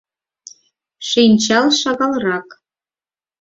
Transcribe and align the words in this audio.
Шинчал 1.09 1.67
шагалрак. 1.79 2.47